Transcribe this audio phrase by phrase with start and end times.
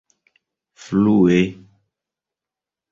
[0.83, 1.39] flue